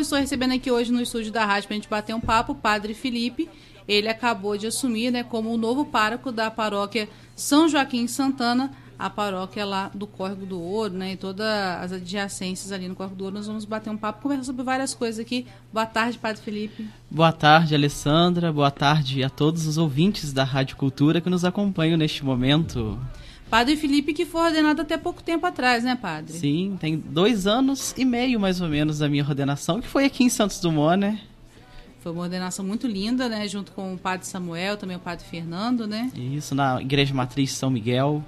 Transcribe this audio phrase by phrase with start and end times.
[0.00, 2.54] Estou recebendo aqui hoje no estúdio da rádio para a gente bater um papo o
[2.54, 3.48] Padre Felipe.
[3.86, 9.08] Ele acabou de assumir né, como o novo pároco da paróquia São Joaquim Santana, a
[9.08, 11.12] paróquia lá do Córrego do Ouro, né?
[11.12, 13.36] E todas as adjacências ali no Córrego do Ouro.
[13.36, 15.46] Nós vamos bater um papo, conversar sobre várias coisas aqui.
[15.72, 16.86] Boa tarde, Padre Felipe.
[17.10, 18.52] Boa tarde, Alessandra.
[18.52, 22.98] Boa tarde a todos os ouvintes da Rádio Cultura que nos acompanham neste momento.
[23.50, 26.34] Padre Felipe, que foi ordenado até pouco tempo atrás, né, padre?
[26.34, 30.22] Sim, tem dois anos e meio, mais ou menos, da minha ordenação, que foi aqui
[30.22, 31.20] em Santos Dumont, né?
[32.00, 33.48] Foi uma ordenação muito linda, né?
[33.48, 36.10] Junto com o padre Samuel, também o padre Fernando, né?
[36.14, 38.22] Isso, na Igreja Matriz São Miguel.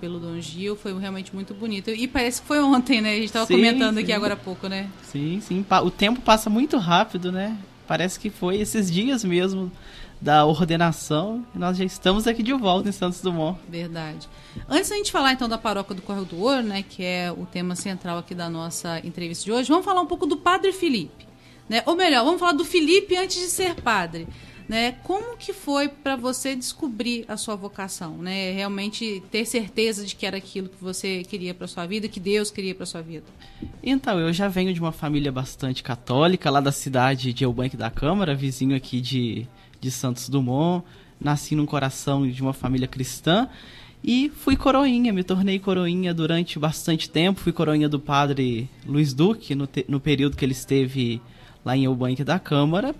[0.00, 1.90] Pelo Dom Gil, foi realmente muito bonito.
[1.90, 3.12] E parece que foi ontem, né?
[3.12, 4.02] A gente estava comentando sim.
[4.02, 4.90] aqui agora há pouco, né?
[5.02, 5.64] Sim, sim.
[5.82, 7.56] O tempo passa muito rápido, né?
[7.86, 9.72] Parece que foi esses dias mesmo
[10.20, 11.44] da ordenação.
[11.54, 13.58] E nós já estamos aqui de volta em Santos Dumont.
[13.68, 14.28] Verdade.
[14.68, 17.46] Antes da gente falar então da paróquia do Correio do Ouro, né, que é o
[17.46, 21.24] tema central aqui da nossa entrevista de hoje, vamos falar um pouco do Padre Felipe.
[21.68, 21.82] Né?
[21.86, 24.28] Ou melhor, vamos falar do Felipe antes de ser padre.
[24.68, 24.92] Né?
[25.02, 28.50] Como que foi para você descobrir a sua vocação, né?
[28.52, 32.50] Realmente ter certeza de que era aquilo que você queria para sua vida, que Deus
[32.50, 33.26] queria para sua vida.
[33.82, 37.90] Então, eu já venho de uma família bastante católica, lá da cidade de Eubank da
[37.90, 39.46] Câmara, vizinho aqui de,
[39.84, 40.84] de Santos Dumont.
[41.20, 43.48] Nasci num coração de uma família cristã
[44.06, 47.40] e fui coroinha, me tornei coroinha durante bastante tempo.
[47.40, 51.22] Fui coroinha do padre Luiz Duque no, te, no período que ele esteve
[51.64, 52.94] lá em Eubank da Câmara.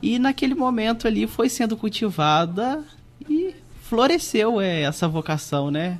[0.00, 2.82] E naquele momento ali foi sendo cultivada
[3.28, 5.98] e floresceu é, essa vocação, né?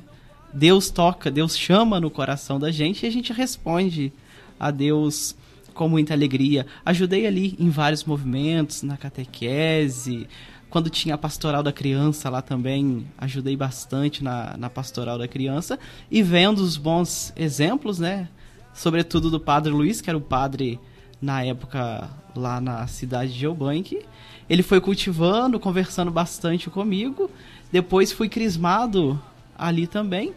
[0.51, 4.11] Deus toca, Deus chama no coração da gente e a gente responde
[4.59, 5.35] a Deus
[5.79, 6.65] com muita alegria.
[6.85, 10.27] Ajudei ali em vários movimentos, na catequese,
[10.69, 15.79] quando tinha a pastoral da criança lá também, ajudei bastante na, na pastoral da criança
[16.11, 18.27] e vendo os bons exemplos, né?
[18.73, 20.77] Sobretudo do padre Luiz, que era o padre
[21.21, 24.01] na época lá na cidade de Eubank.
[24.49, 27.31] Ele foi cultivando, conversando bastante comigo.
[27.71, 29.17] Depois fui crismado
[29.57, 30.33] ali também.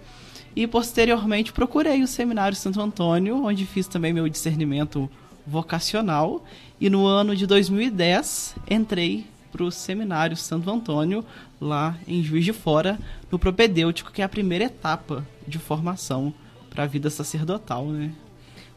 [0.54, 5.10] E posteriormente procurei o Seminário Santo Antônio, onde fiz também meu discernimento
[5.46, 6.44] vocacional.
[6.80, 11.24] E no ano de 2010 entrei para o Seminário Santo Antônio,
[11.60, 12.98] lá em Juiz de Fora,
[13.30, 16.32] no propedêutico, que é a primeira etapa de formação
[16.70, 18.12] para a vida sacerdotal, né?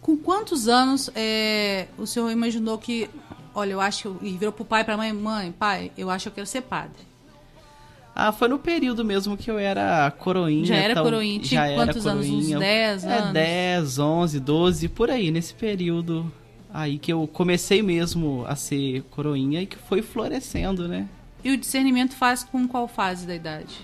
[0.02, 3.10] Com quantos anos é, o senhor imaginou que,
[3.56, 6.34] olha, eu acho, e virou pro pai, pra mãe, mãe, pai, eu acho que eu
[6.36, 7.16] quero ser padre?
[8.14, 10.66] Ah, foi no período mesmo que eu era coroinha.
[10.66, 11.40] Já era então, coroinha?
[11.40, 12.34] Tinha quantos coroinha.
[12.34, 12.54] anos?
[12.54, 13.30] Uns 10 é, anos?
[13.30, 16.32] É, 10, 11, 12, por aí, nesse período
[16.74, 21.08] aí que eu comecei mesmo a ser coroinha e que foi florescendo, né?
[21.44, 23.76] E o discernimento faz com qual fase da idade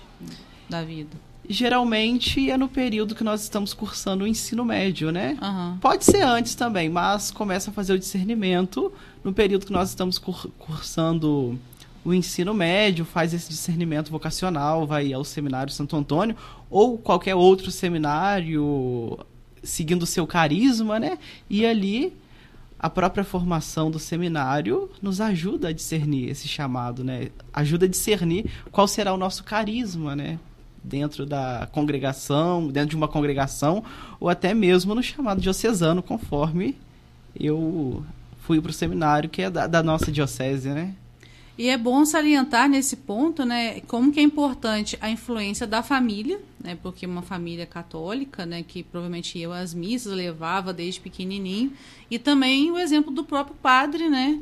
[0.69, 1.15] da vida?
[1.51, 5.37] geralmente é no período que nós estamos cursando o ensino médio, né?
[5.41, 5.77] Uhum.
[5.79, 8.91] Pode ser antes também, mas começa a fazer o discernimento
[9.23, 11.59] no período que nós estamos cursando
[12.03, 16.35] o ensino médio, faz esse discernimento vocacional, vai ao seminário Santo Antônio
[16.69, 19.19] ou qualquer outro seminário
[19.61, 21.19] seguindo o seu carisma, né?
[21.49, 22.13] E ali
[22.81, 27.27] a própria formação do seminário nos ajuda a discernir esse chamado, né?
[27.53, 30.39] Ajuda a discernir qual será o nosso carisma, né?
[30.83, 33.83] dentro da congregação, dentro de uma congregação,
[34.19, 36.75] ou até mesmo no chamado diocesano, conforme
[37.39, 38.03] eu
[38.39, 40.95] fui para o seminário, que é da, da, nossa diocese, né?
[41.55, 46.39] E é bom salientar nesse ponto, né, como que é importante a influência da família,
[46.63, 51.73] né, porque uma família católica, né, que provavelmente eu às missas levava desde pequenininho,
[52.09, 54.39] e também o exemplo do próprio padre, né,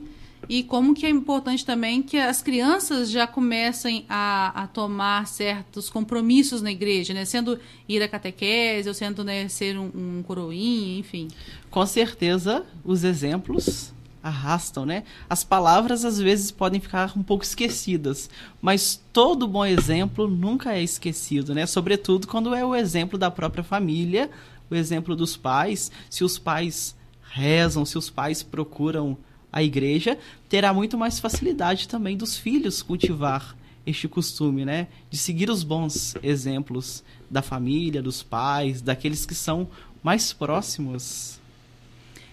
[0.47, 5.89] e como que é importante também que as crianças já comecem a, a tomar certos
[5.89, 7.25] compromissos na igreja, né?
[7.25, 11.27] Sendo ir à catequese, ou sendo né, ser um, um coroinha, enfim.
[11.69, 15.03] Com certeza, os exemplos arrastam, né?
[15.29, 18.29] As palavras às vezes podem ficar um pouco esquecidas,
[18.61, 21.65] mas todo bom exemplo nunca é esquecido, né?
[21.65, 24.29] Sobretudo quando é o exemplo da própria família,
[24.69, 25.91] o exemplo dos pais.
[26.09, 29.17] Se os pais rezam, se os pais procuram
[29.51, 30.17] a igreja,
[30.47, 33.55] terá muito mais facilidade também dos filhos cultivar
[33.85, 34.87] este costume, né?
[35.09, 39.67] De seguir os bons exemplos da família, dos pais, daqueles que são
[40.03, 41.38] mais próximos.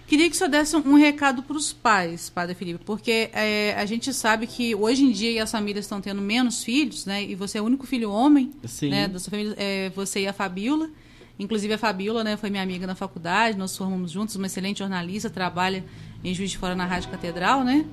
[0.06, 3.84] Queria que o senhor desse um recado para os pais, Padre Felipe, porque é, a
[3.84, 7.24] gente sabe que hoje em dia as famílias estão tendo menos filhos, né?
[7.24, 8.90] E você é o único filho homem, Sim.
[8.90, 9.08] né?
[9.08, 10.88] Da sua família, é, você e a Fabiola.
[11.38, 15.28] Inclusive a Fabiola, né, foi minha amiga na faculdade, nós formamos juntos, uma excelente jornalista,
[15.28, 15.84] trabalha
[16.24, 17.84] em Juiz de Fora na Rádio Catedral, né?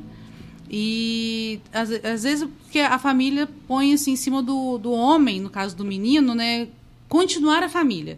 [0.70, 5.50] E às, às vezes porque a família põe assim em cima do, do homem, no
[5.50, 6.70] caso do menino, né,
[7.10, 8.18] continuar a família.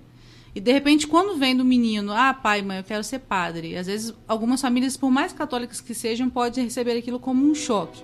[0.55, 3.75] E de repente, quando vem do menino, ah, pai, mãe, eu quero ser padre.
[3.75, 8.01] Às vezes, algumas famílias, por mais católicas que sejam, podem receber aquilo como um choque.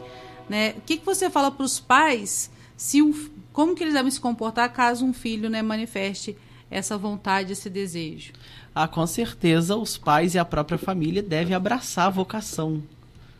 [0.49, 0.71] Né?
[0.77, 2.99] O que, que você fala para os pais se
[3.53, 6.35] como que eles devem se comportar caso um filho né, manifeste
[6.69, 8.33] essa vontade, esse desejo?
[8.75, 12.83] Ah, com certeza os pais e a própria família devem abraçar a vocação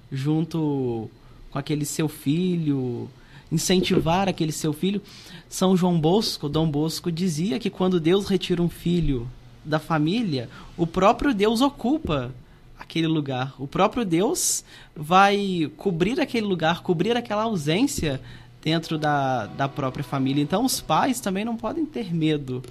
[0.09, 1.09] junto
[1.49, 3.09] com aquele seu filho,
[3.51, 5.01] incentivar aquele seu filho.
[5.49, 9.27] São João Bosco, Dom Bosco dizia que quando Deus retira um filho
[9.63, 12.33] da família, o próprio Deus ocupa
[12.79, 13.53] aquele lugar.
[13.59, 14.63] O próprio Deus
[14.95, 18.21] vai cobrir aquele lugar, cobrir aquela ausência
[18.61, 20.41] dentro da, da própria família.
[20.41, 22.61] Então, os pais também não podem ter medo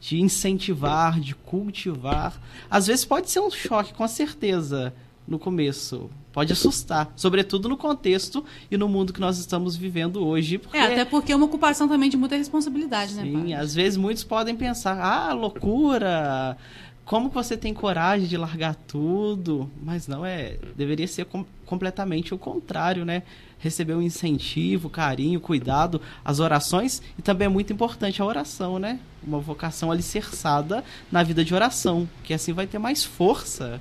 [0.00, 2.40] de incentivar, de cultivar.
[2.70, 4.92] Às vezes pode ser um choque, com certeza,
[5.32, 6.10] no começo.
[6.30, 10.58] Pode assustar, sobretudo no contexto e no mundo que nós estamos vivendo hoje.
[10.58, 10.76] Porque...
[10.76, 13.74] É, até porque é uma ocupação também de muita responsabilidade, né, Sim, né, Sim, às
[13.74, 16.56] vezes muitos podem pensar, ah, loucura,
[17.04, 19.68] como que você tem coragem de largar tudo?
[19.82, 23.22] Mas não é, deveria ser com, completamente o contrário, né?
[23.58, 29.00] Receber um incentivo, carinho, cuidado, as orações e também é muito importante a oração, né?
[29.22, 33.80] Uma vocação alicerçada na vida de oração, que assim vai ter mais força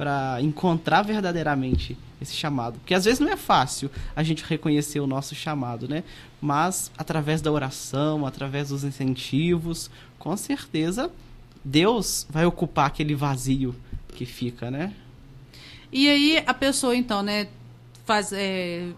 [0.00, 2.78] para encontrar verdadeiramente esse chamado.
[2.78, 6.04] Porque às vezes não é fácil a gente reconhecer o nosso chamado, né?
[6.40, 11.10] Mas através da oração, através dos incentivos, com certeza
[11.62, 13.74] Deus vai ocupar aquele vazio
[14.14, 14.94] que fica, né?
[15.92, 17.48] E aí a pessoa, então, né,
[18.06, 18.88] faz, é,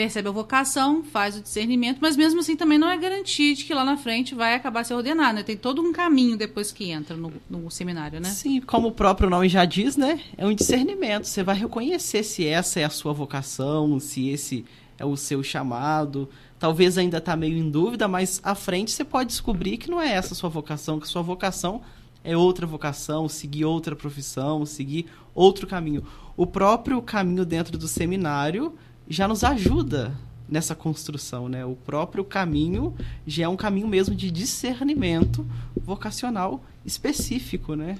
[0.00, 3.74] percebe a vocação, faz o discernimento, mas mesmo assim também não é garantia de que
[3.74, 5.42] lá na frente vai acabar se ordenado, né?
[5.42, 8.30] Tem todo um caminho depois que entra no, no seminário, né?
[8.30, 10.18] Sim, como o próprio nome já diz, né?
[10.38, 11.26] É um discernimento.
[11.26, 14.64] Você vai reconhecer se essa é a sua vocação, se esse
[14.98, 19.30] é o seu chamado talvez ainda está meio em dúvida, mas à frente você pode
[19.30, 21.80] descobrir que não é essa a sua vocação, que sua vocação
[22.22, 26.04] é outra vocação, seguir outra profissão, seguir outro caminho.
[26.36, 28.74] O próprio caminho dentro do seminário
[29.10, 30.16] já nos ajuda
[30.48, 31.64] nessa construção, né?
[31.64, 32.94] O próprio caminho
[33.26, 35.44] já é um caminho mesmo de discernimento
[35.76, 37.98] vocacional específico, né?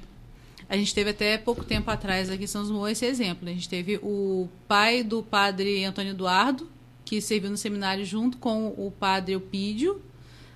[0.69, 3.49] A gente teve até pouco tempo atrás aqui em São João esse exemplo.
[3.49, 6.69] A gente teve o pai do padre Antônio Eduardo,
[7.05, 10.01] que serviu no seminário junto com o padre Eupídio.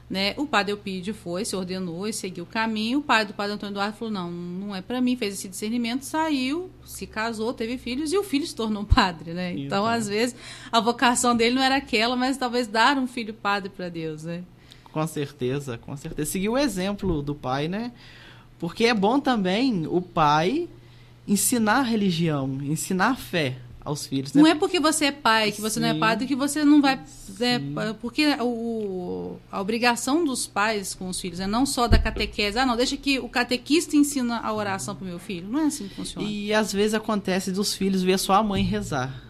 [0.08, 0.34] Né?
[0.36, 2.98] O padre Eupídio foi, se ordenou e seguiu o caminho.
[2.98, 6.02] O pai do padre Antônio Eduardo falou: não, não é para mim, fez esse discernimento,
[6.02, 9.32] saiu, se casou, teve filhos e o filho se tornou padre.
[9.32, 9.52] Né?
[9.52, 10.36] Então, então às vezes,
[10.70, 14.24] a vocação dele não era aquela, mas talvez dar um filho padre para Deus.
[14.24, 14.44] Né?
[14.92, 16.30] Com certeza, com certeza.
[16.30, 17.90] Seguir o exemplo do pai, né?
[18.58, 20.68] Porque é bom também o pai
[21.26, 24.32] ensinar religião, ensinar fé aos filhos.
[24.32, 24.40] Né?
[24.40, 25.80] Não é porque você é pai, que você Sim.
[25.80, 26.98] não é padre, que você não vai.
[27.38, 27.60] Né,
[28.00, 32.58] porque o, a obrigação dos pais com os filhos é não só da catequese.
[32.58, 35.46] Ah, não, deixa que o catequista ensina a oração para o meu filho.
[35.48, 36.26] Não é assim que funciona.
[36.26, 39.22] E às vezes acontece dos filhos ver só a mãe rezar.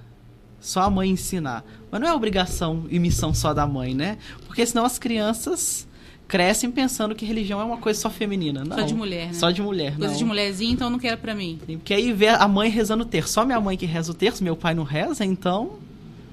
[0.60, 1.64] Só a mãe ensinar.
[1.90, 4.18] Mas não é obrigação e missão só da mãe, né?
[4.46, 5.86] Porque senão as crianças
[6.26, 8.64] crescem pensando que religião é uma coisa só feminina.
[8.64, 9.32] Não, só de mulher, né?
[9.34, 10.18] Só de mulher, Coisa não.
[10.18, 11.58] de mulherzinha, então não quero para mim.
[11.66, 13.32] Porque aí vê a mãe rezando o terço.
[13.32, 15.78] Só minha mãe que reza o terço, meu pai não reza, então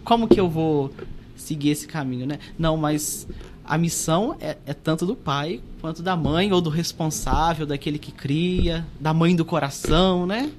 [0.03, 0.91] como que eu vou
[1.35, 2.39] seguir esse caminho, né?
[2.57, 3.27] Não, mas
[3.65, 8.11] a missão é, é, tanto do pai quanto da mãe, ou do responsável, daquele que
[8.11, 10.51] cria, da mãe do coração, né?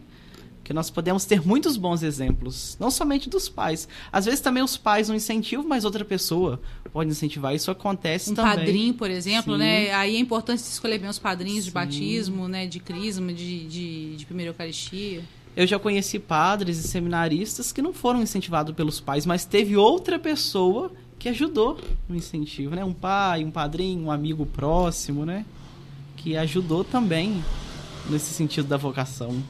[0.65, 3.89] Que nós podemos ter muitos bons exemplos, não somente dos pais.
[4.13, 6.61] Às vezes também os pais não incentivam, mas outra pessoa
[6.93, 7.55] pode incentivar.
[7.55, 8.53] Isso acontece um também.
[8.53, 9.59] Um padrinho, por exemplo, Sim.
[9.61, 9.93] né?
[9.93, 11.71] Aí é importante escolher bem os padrinhos Sim.
[11.71, 12.67] de batismo, né?
[12.67, 15.23] De crisma, de, de, de primeira Eucaristia.
[15.55, 20.19] Eu já conheci padres e seminaristas que não foram incentivados pelos pais, mas teve outra
[20.19, 21.79] pessoa que ajudou
[22.09, 22.85] no incentivo, né?
[22.85, 25.45] Um pai, um padrinho, um amigo próximo, né?
[26.17, 27.43] Que ajudou também
[28.09, 29.43] nesse sentido da vocação.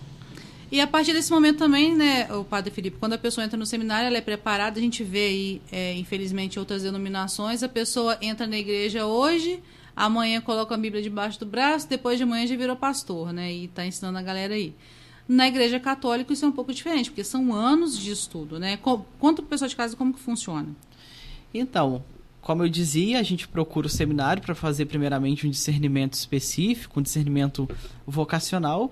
[0.73, 3.67] E a partir desse momento também, né, o Padre Felipe, quando a pessoa entra no
[3.67, 8.47] seminário, ela é preparada, a gente vê aí, é, infelizmente, outras denominações, a pessoa entra
[8.47, 9.63] na igreja hoje,
[9.95, 13.67] amanhã coloca a Bíblia debaixo do braço, depois de amanhã já virou pastor, né, e
[13.67, 14.75] está ensinando a galera aí.
[15.29, 18.79] Na igreja católica isso é um pouco diferente, porque são anos de estudo, né?
[18.79, 20.69] Conta para pessoal de casa como que funciona.
[21.53, 22.03] Então,
[22.41, 27.03] como eu dizia, a gente procura o seminário para fazer primeiramente um discernimento específico, um
[27.03, 27.69] discernimento
[28.07, 28.91] vocacional,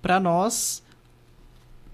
[0.00, 0.85] para nós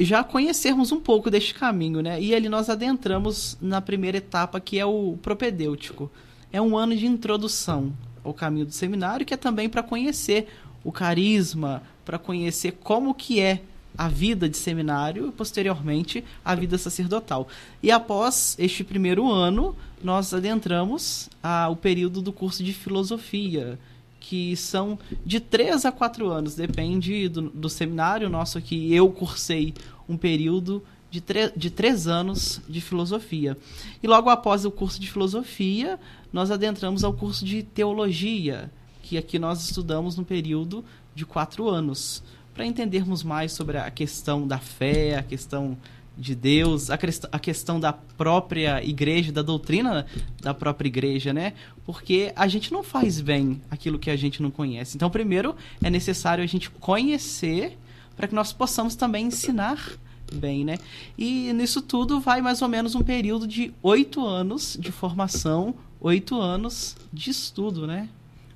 [0.05, 2.21] já conhecermos um pouco deste caminho, né?
[2.21, 6.11] E ali nós adentramos na primeira etapa, que é o propedêutico.
[6.53, 7.93] É um ano de introdução
[8.25, 10.49] ao caminho do seminário, que é também para conhecer
[10.85, 13.63] o carisma, para conhecer como que é
[13.97, 17.49] a vida de seminário e posteriormente a vida sacerdotal.
[17.83, 23.79] E após este primeiro ano, nós adentramos ao período do curso de filosofia,
[24.19, 28.95] que são de 3 a 4 anos, depende do, do seminário nosso aqui.
[28.95, 29.75] Eu cursei
[30.09, 31.23] um período de,
[31.55, 33.57] de três anos de filosofia.
[34.03, 36.01] E logo após o curso de filosofia,
[36.33, 38.71] nós adentramos ao curso de teologia,
[39.03, 42.23] que aqui nós estudamos no período de quatro anos,
[42.55, 45.77] para entendermos mais sobre a questão da fé, a questão
[46.17, 46.99] de Deus, a,
[47.31, 50.07] a questão da própria igreja, da doutrina
[50.41, 51.55] da própria igreja, né?
[51.85, 54.97] Porque a gente não faz bem aquilo que a gente não conhece.
[54.97, 57.79] Então, primeiro é necessário a gente conhecer
[58.17, 59.99] para que nós possamos também ensinar
[60.33, 60.79] bem, né?
[61.17, 66.41] E nisso tudo vai mais ou menos um período de oito anos de formação, oito
[66.41, 68.09] anos de estudo, né?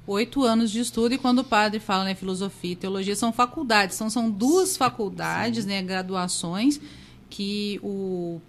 [0.07, 3.97] Oito anos de estudo, e quando o padre fala né, filosofia e teologia, são faculdades,
[3.97, 5.71] são, são duas faculdades, Sim.
[5.71, 6.81] né, graduações,
[7.29, 8.41] que o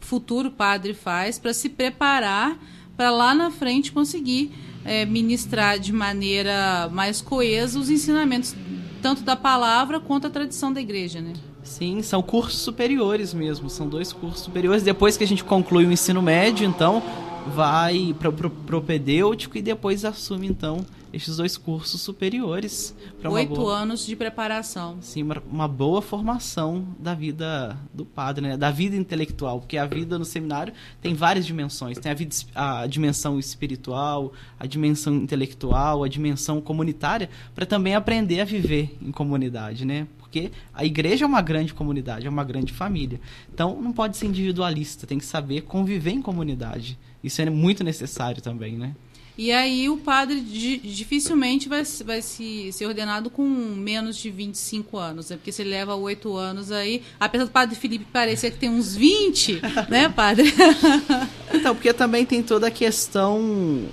[0.00, 2.58] futuro padre faz para se preparar
[2.96, 4.52] para lá na frente conseguir
[4.84, 8.54] é, ministrar de maneira mais coesa os ensinamentos
[9.02, 11.32] tanto da palavra quanto a tradição da igreja, né?
[11.62, 14.82] Sim, são cursos superiores mesmo, são dois cursos superiores.
[14.82, 17.02] Depois que a gente conclui o ensino médio, então
[17.48, 22.94] vai para o propedêutico e depois assume então estes dois cursos superiores.
[23.22, 24.96] Oito boa, anos de preparação.
[25.00, 28.56] Sim, uma, boa formação da vida do padre, né?
[28.56, 30.72] da vida intelectual, porque a vida no seminário
[31.02, 31.98] tem várias dimensões.
[31.98, 38.40] Tem a, vida, a dimensão espiritual, a dimensão intelectual, a dimensão comunitária, para também aprender
[38.40, 40.06] a viver em comunidade, né?
[40.18, 43.20] Porque a igreja é uma grande comunidade, é uma grande família.
[43.52, 46.98] Então não pode ser individualista, tem que saber conviver em comunidade.
[47.22, 48.94] Isso é muito necessário também, né?
[49.36, 55.30] E aí o padre dificilmente vai, vai se ser ordenado com menos de 25 anos,
[55.30, 55.36] né?
[55.36, 58.94] Porque se ele leva oito anos aí, apesar do padre Felipe parecer que tem uns
[58.94, 60.52] 20, né, padre?
[61.52, 63.88] então, porque também tem toda a questão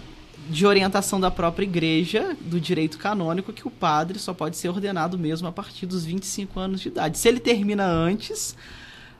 [0.49, 5.17] de orientação da própria igreja, do direito canônico, que o padre só pode ser ordenado
[5.17, 7.17] mesmo a partir dos 25 anos de idade.
[7.17, 8.57] Se ele termina antes,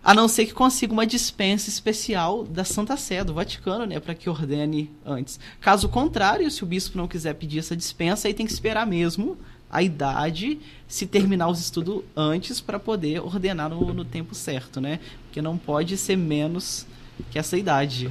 [0.03, 4.15] a não ser que consiga uma dispensa especial da Santa Sé, do Vaticano, né, para
[4.15, 5.39] que ordene antes.
[5.59, 9.37] Caso contrário, se o bispo não quiser pedir essa dispensa, aí tem que esperar mesmo
[9.69, 14.99] a idade, se terminar os estudos antes para poder ordenar no, no tempo certo, né?
[15.25, 16.87] Porque não pode ser menos
[17.29, 18.09] que essa idade.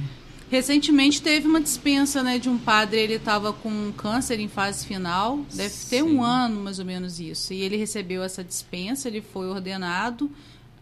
[0.49, 5.39] Recentemente teve uma dispensa né, de um padre, ele estava com câncer em fase final,
[5.53, 6.03] deve ter Sim.
[6.03, 7.53] um ano mais ou menos isso.
[7.53, 10.31] E ele recebeu essa dispensa, ele foi ordenado,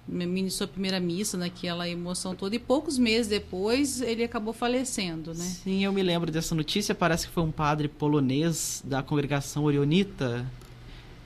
[0.08, 5.44] ministrou a primeira missa naquela emoção toda e poucos meses depois ele acabou falecendo, né?
[5.44, 6.96] Sim, eu me lembro dessa notícia.
[6.96, 10.46] Parece que foi um padre polonês da congregação orionita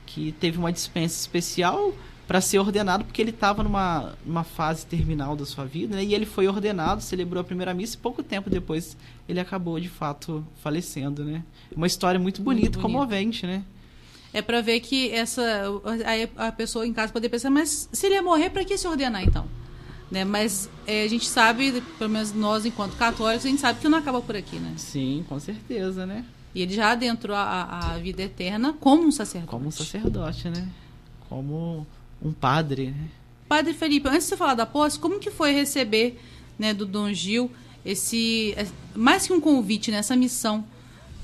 [0.06, 1.94] que teve uma dispensa especial
[2.28, 6.04] para ser ordenado porque ele estava numa, numa fase terminal da sua vida, né?
[6.04, 8.96] E ele foi ordenado, celebrou a primeira missa e pouco tempo depois
[9.28, 11.44] ele acabou de fato falecendo, né?
[11.76, 12.94] Uma história muito bonita, muito bonito.
[12.94, 13.64] comovente, né?
[14.34, 15.42] É para ver que essa
[16.38, 18.88] a, a, pessoa em casa poder pensar, mas se ele ia morrer, para que se
[18.88, 19.46] ordenar então?
[20.10, 20.24] Né?
[20.24, 23.98] Mas é, a gente sabe, pelo menos nós enquanto católicos, a gente sabe que não
[23.98, 24.74] acaba por aqui, né?
[24.78, 26.26] Sim, com certeza, né?
[26.56, 29.52] E ele já adentrou a, a vida eterna como um sacerdote.
[29.52, 30.68] Como um sacerdote, né?
[31.30, 31.88] Como
[32.22, 33.10] um padre, né?
[33.48, 36.18] Padre Felipe, antes de você falar da posse, como que foi receber
[36.58, 37.52] né, do Dom Gil
[37.84, 40.64] esse é, mais que um convite nessa né, missão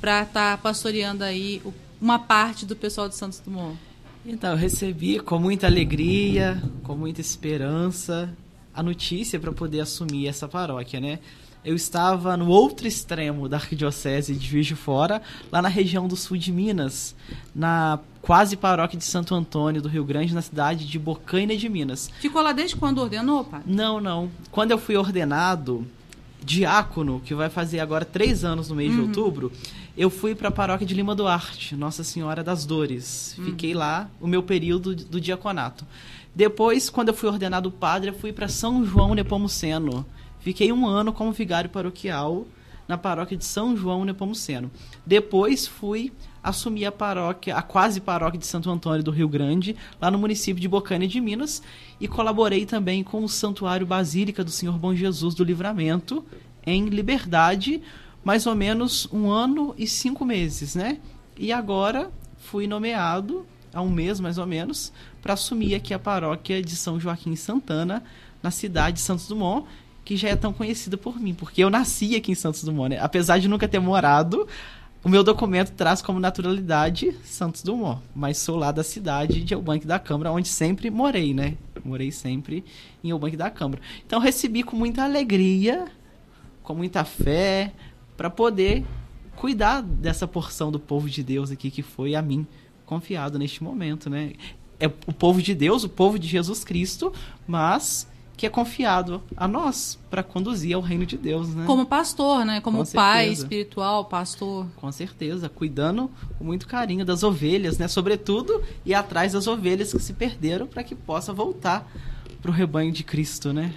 [0.01, 3.77] para estar tá pastoreando aí o uma parte do pessoal de Santos Dumont?
[4.25, 8.29] Então, eu recebi com muita alegria, com muita esperança,
[8.73, 11.19] a notícia para poder assumir essa paróquia, né?
[11.63, 16.15] Eu estava no outro extremo da arquidiocese de Juiz de Fora, lá na região do
[16.15, 17.15] sul de Minas,
[17.53, 22.09] na quase paróquia de Santo Antônio do Rio Grande, na cidade de Bocaina de Minas.
[22.19, 23.61] Ficou lá desde quando ordenou, pai?
[23.65, 24.29] Não, não.
[24.51, 25.85] Quando eu fui ordenado
[26.43, 28.95] diácono, que vai fazer agora três anos no mês uhum.
[28.95, 29.51] de outubro,
[29.97, 33.35] eu fui para a paróquia de Lima Duarte, Nossa Senhora das Dores.
[33.39, 33.45] Hum.
[33.45, 35.85] Fiquei lá o meu período do diaconato.
[36.35, 40.05] Depois, quando eu fui ordenado padre, eu fui para São João Nepomuceno.
[40.39, 42.45] Fiquei um ano como vigário paroquial
[42.87, 44.69] na paróquia de São João Nepomuceno.
[45.03, 46.13] Depois fui
[46.43, 50.61] assumir a paróquia, a quase paróquia de Santo Antônio do Rio Grande, lá no município
[50.61, 51.61] de Bocânia de Minas,
[51.99, 56.23] e colaborei também com o Santuário Basílica do Senhor Bom Jesus do Livramento,
[56.65, 57.81] em Liberdade,
[58.27, 60.97] mais ou menos um ano e cinco meses, né?
[61.37, 64.91] E agora fui nomeado, há um mês mais ou menos,
[65.21, 68.03] para assumir aqui a paróquia de São Joaquim Santana,
[68.43, 69.65] na cidade de Santos Dumont,
[70.03, 72.99] que já é tão conhecida por mim, porque eu nasci aqui em Santos Dumont, né?
[72.99, 74.45] Apesar de nunca ter morado,
[75.01, 79.87] o meu documento traz como naturalidade Santos Dumont, mas sou lá da cidade de Eubank
[79.87, 81.55] da Câmara, onde sempre morei, né?
[81.81, 82.65] Morei sempre
[83.01, 83.81] em Eubank da Câmara.
[84.05, 85.85] Então recebi com muita alegria,
[86.61, 87.71] com muita fé,
[88.17, 88.83] para poder
[89.35, 92.45] cuidar dessa porção do povo de Deus aqui que foi a mim
[92.85, 94.33] confiado neste momento, né?
[94.79, 97.13] É o povo de Deus, o povo de Jesus Cristo,
[97.47, 98.07] mas
[98.37, 101.65] que é confiado a nós para conduzir ao reino de Deus, né?
[101.65, 102.61] Como pastor, né?
[102.61, 103.41] Como Com pai certeza.
[103.41, 104.67] espiritual, pastor.
[104.75, 107.87] Com certeza, cuidando com muito carinho das ovelhas, né?
[107.87, 111.91] Sobretudo e atrás das ovelhas que se perderam para que possa voltar
[112.39, 113.73] para o rebanho de Cristo, né?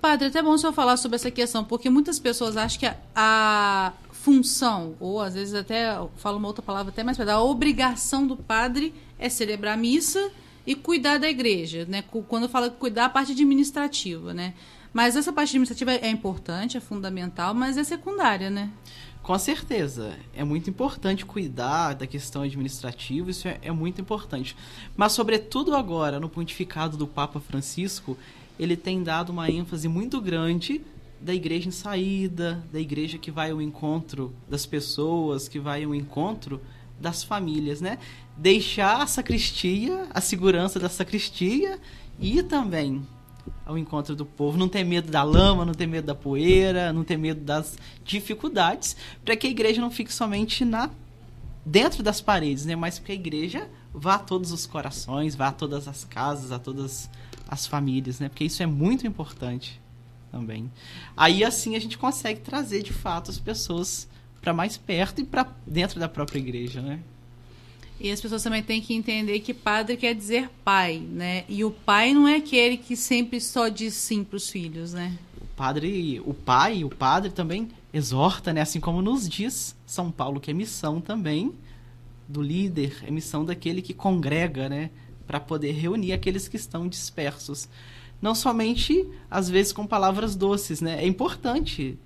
[0.00, 2.96] Padre, até bom o senhor falar sobre essa questão, porque muitas pessoas acham que a,
[3.14, 8.26] a função, ou às vezes até, falo uma outra palavra até mais pesada, a obrigação
[8.26, 10.30] do padre é celebrar a missa
[10.66, 12.02] e cuidar da igreja, né?
[12.28, 14.54] Quando fala cuidar, a parte administrativa, né?
[14.92, 18.70] Mas essa parte administrativa é importante, é fundamental, mas é secundária, né?
[19.22, 24.56] Com certeza, é muito importante cuidar da questão administrativa, isso é, é muito importante.
[24.96, 28.16] Mas, sobretudo agora, no pontificado do Papa Francisco,
[28.60, 30.82] ele tem dado uma ênfase muito grande
[31.18, 35.94] da igreja em saída, da igreja que vai ao encontro das pessoas, que vai ao
[35.94, 36.60] encontro
[37.00, 37.98] das famílias, né?
[38.36, 41.78] Deixar a sacristia, a segurança da sacristia
[42.18, 43.02] e também
[43.64, 47.02] ao encontro do povo, não ter medo da lama, não ter medo da poeira, não
[47.02, 50.90] ter medo das dificuldades, para que a igreja não fique somente na
[51.64, 52.76] dentro das paredes, né?
[52.76, 56.58] Mas que a igreja vá a todos os corações, vá a todas as casas, a
[56.58, 57.08] todas
[57.50, 58.28] as famílias, né?
[58.28, 59.80] Porque isso é muito importante
[60.30, 60.70] também.
[61.16, 64.08] Aí assim a gente consegue trazer de fato as pessoas
[64.40, 67.00] para mais perto e para dentro da própria igreja, né?
[67.98, 71.44] E as pessoas também têm que entender que padre quer dizer pai, né?
[71.48, 75.18] E o pai não é aquele que sempre só diz sim para os filhos, né?
[75.38, 78.62] O padre, o pai, o padre também exorta, né?
[78.62, 81.52] Assim como nos diz São Paulo que é missão também
[82.26, 84.90] do líder, é missão daquele que congrega, né?
[85.30, 87.68] Para poder reunir aqueles que estão dispersos.
[88.20, 91.00] Não somente às vezes com palavras doces, né?
[91.00, 91.96] É importante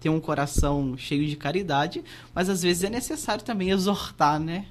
[0.00, 2.02] ter um coração cheio de caridade,
[2.34, 4.64] mas às vezes é necessário também exortar, né?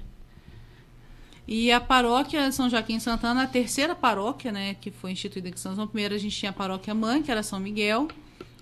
[1.46, 5.60] E a paróquia São Joaquim Santana, a terceira paróquia, né, que foi instituída aqui em
[5.60, 5.86] São João.
[5.86, 8.08] Primeiro a gente tinha a paróquia mãe, que era São Miguel.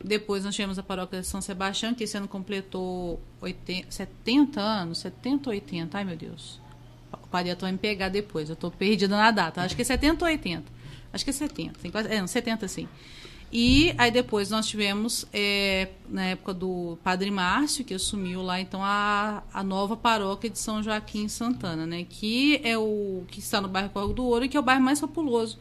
[0.04, 5.48] Depois nós tivemos a paróquia São Sebastião, que esse ano completou 80, 70 anos, 70
[5.48, 6.61] ou 80, ai meu Deus.
[7.22, 9.62] O padre vai me pegar depois, eu estou perdida na data.
[9.62, 10.64] Acho que é 70 ou 80.
[11.12, 12.88] Acho que é 70, tem quase, é, não, 70 sim.
[13.52, 18.82] E aí depois nós tivemos, é, na época do Padre Márcio, que assumiu lá então
[18.82, 22.06] a, a nova paróquia de São Joaquim Santana, né?
[22.08, 24.82] Que é o que está no bairro Corgo do Ouro e que é o bairro
[24.82, 25.58] mais populoso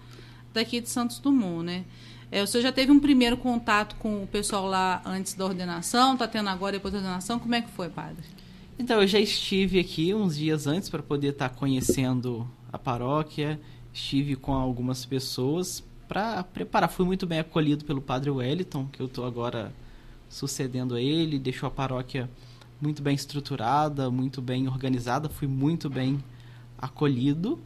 [0.54, 1.84] daqui de Santos Dumont, né?
[2.32, 6.14] É, o senhor já teve um primeiro contato com o pessoal lá antes da ordenação?
[6.14, 7.40] Está tendo agora depois da ordenação?
[7.40, 8.24] Como é que foi, padre?
[8.80, 13.60] Então, eu já estive aqui uns dias antes para poder estar conhecendo a paróquia,
[13.94, 16.90] estive com algumas pessoas para preparar.
[16.90, 19.72] Fui muito bem acolhido pelo padre Wellington, que eu estou agora
[20.30, 22.30] sucedendo a ele, deixou a paróquia
[22.82, 26.24] muito bem estruturada, muito bem organizada, fui muito bem
[26.78, 27.60] acolhido.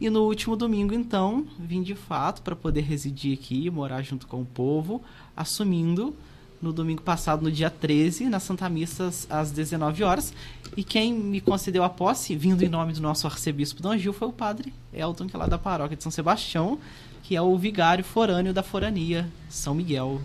[0.00, 4.42] E no último domingo, então, vim de fato para poder residir aqui, morar junto com
[4.42, 5.02] o povo,
[5.36, 6.14] assumindo
[6.62, 10.32] no domingo passado, no dia 13, na Santa Missa, às 19 horas.
[10.76, 14.28] E quem me concedeu a posse, vindo em nome do nosso arcebispo Dom Gil, foi
[14.28, 16.78] o padre Elton, que é lá da paróquia de São Sebastião,
[17.24, 20.22] que é o vigário forâneo da forania São Miguel.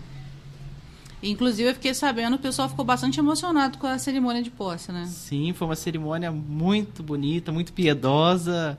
[1.20, 5.04] Inclusive, eu fiquei sabendo, o pessoal ficou bastante emocionado com a cerimônia de posse, né?
[5.06, 8.78] Sim, foi uma cerimônia muito bonita, muito piedosa,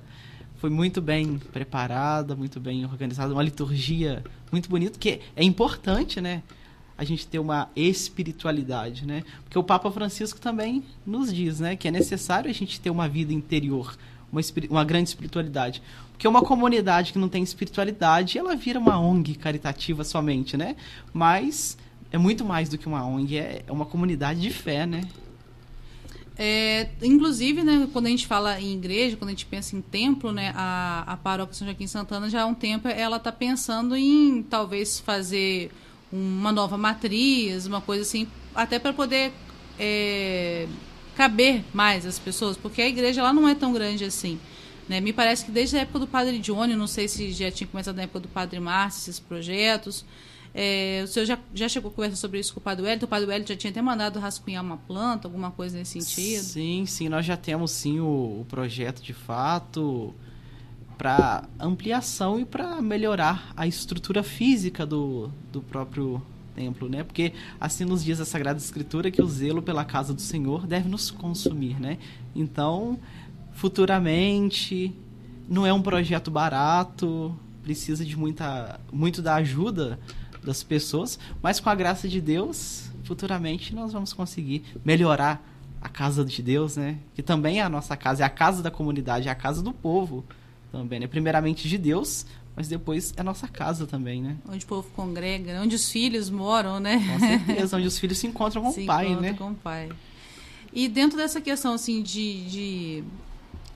[0.55, 6.41] foi muito bem preparada, muito bem organizada, uma liturgia muito bonita, que é importante, né?
[6.99, 9.23] A gente ter uma espiritualidade, né?
[9.45, 13.07] Porque o Papa Francisco também nos diz, né, que é necessário a gente ter uma
[13.07, 13.97] vida interior,
[14.29, 15.81] uma, uma grande espiritualidade.
[16.11, 20.75] Porque uma comunidade que não tem espiritualidade, ela vira uma ONG caritativa somente, né?
[21.13, 21.77] Mas
[22.11, 25.01] é muito mais do que uma ONG, é uma comunidade de fé, né?
[26.41, 30.31] É, inclusive, né, quando a gente fala em igreja, quando a gente pensa em templo,
[30.31, 34.41] né, a, a paróquia São Joaquim Santana já há um tempo ela está pensando em
[34.43, 35.69] talvez fazer
[36.11, 39.31] uma nova matriz, uma coisa assim, até para poder
[39.79, 40.67] é,
[41.15, 44.39] caber mais as pessoas, porque a igreja lá não é tão grande assim.
[44.87, 44.99] Né?
[44.99, 47.95] Me parece que desde a época do Padre Johnny, não sei se já tinha começado
[47.95, 50.03] na época do Padre Márcio, esses projetos.
[50.51, 53.05] É, o senhor já, já chegou a conversar sobre isso com o Padre Wellington?
[53.05, 56.43] O Padre Wellington já tinha até mandado rascunhar uma planta, alguma coisa nesse sentido?
[56.43, 60.15] Sim, sim, nós já temos sim o, o projeto de fato
[60.99, 66.21] para ampliação e para melhorar a estrutura física do, do próprio
[66.53, 67.05] templo, né?
[67.05, 70.89] Porque assim nos diz a Sagrada Escritura que o zelo pela casa do Senhor deve
[70.89, 71.97] nos consumir, né?
[72.35, 72.99] Então,
[73.53, 74.93] futuramente
[75.47, 77.33] não é um projeto barato,
[77.63, 79.97] precisa de muita muito da ajuda
[80.43, 85.41] das pessoas, mas com a graça de Deus, futuramente nós vamos conseguir melhorar
[85.81, 86.97] a casa de Deus, né?
[87.15, 89.71] Que também é a nossa casa, é a casa da comunidade, é a casa do
[89.71, 90.25] povo
[90.71, 91.07] também, né?
[91.07, 94.37] Primeiramente de Deus, mas depois é nossa casa também, né?
[94.47, 95.61] Onde o povo congrega, né?
[95.61, 96.97] onde os filhos moram, né?
[96.97, 99.33] Com certeza, onde os filhos se encontram com se o pai, né?
[99.33, 99.89] com o pai.
[100.73, 103.03] E dentro dessa questão, assim, de, de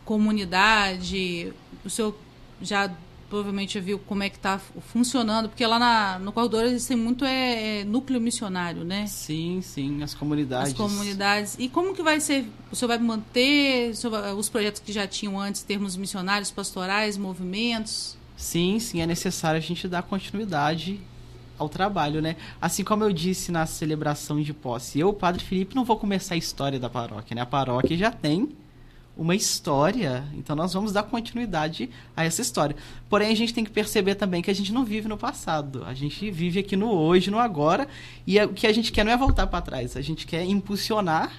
[0.05, 1.53] comunidade,
[1.83, 2.15] o senhor
[2.61, 2.91] já
[3.33, 7.79] provavelmente viu como é que está funcionando, porque lá na, no corredor existem muito é,
[7.79, 9.07] é, núcleo missionário, né?
[9.07, 10.71] Sim, sim, as comunidades.
[10.71, 11.55] As comunidades.
[11.57, 12.45] E como que vai ser?
[12.71, 13.91] O senhor vai manter
[14.37, 18.15] os projetos que já tinham antes, termos missionários, pastorais, movimentos?
[18.37, 21.01] Sim, sim, é necessário a gente dar continuidade
[21.57, 22.35] ao trabalho, né?
[22.61, 26.37] Assim como eu disse na celebração de posse, eu, Padre Felipe, não vou começar a
[26.37, 27.41] história da paróquia, né?
[27.41, 28.49] A paróquia já tem
[29.15, 32.75] uma história, então nós vamos dar continuidade a essa história.
[33.07, 35.93] Porém, a gente tem que perceber também que a gente não vive no passado, a
[35.93, 37.87] gente vive aqui no hoje, no agora,
[38.25, 41.31] e o que a gente quer não é voltar para trás, a gente quer impulsionar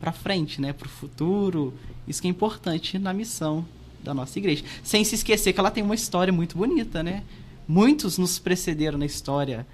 [0.00, 1.72] para frente, né, para o futuro.
[2.06, 3.64] Isso que é importante na missão
[4.02, 4.62] da nossa igreja.
[4.82, 7.22] Sem se esquecer que ela tem uma história muito bonita, né?
[7.66, 9.66] Muitos nos precederam na história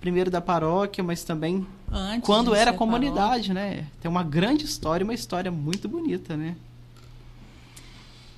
[0.00, 3.54] primeiro da paróquia, mas também Antes quando era comunidade, paróquia.
[3.54, 3.86] né?
[4.00, 6.56] Tem uma grande história, uma história muito bonita, né?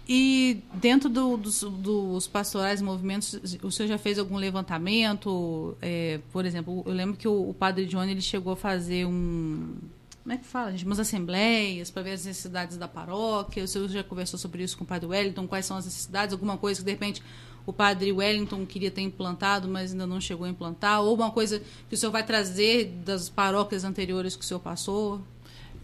[0.09, 5.77] E dentro do, dos, dos, pastorais movimentos, o senhor já fez algum levantamento?
[5.83, 9.77] É, por exemplo, eu lembro que o, o, padre Johnny ele chegou a fazer um.
[10.23, 10.75] Como é que fala?
[10.83, 13.63] Umas assembleias para ver as necessidades da paróquia.
[13.63, 15.47] O senhor já conversou sobre isso com o padre Wellington?
[15.47, 16.33] Quais são as necessidades?
[16.33, 17.23] Alguma coisa que de repente
[17.67, 21.03] o padre Wellington queria ter implantado, mas ainda não chegou a implantar?
[21.03, 25.21] Ou uma coisa que o senhor vai trazer das paróquias anteriores que o senhor passou?